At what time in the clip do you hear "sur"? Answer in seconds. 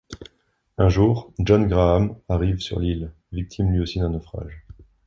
2.59-2.79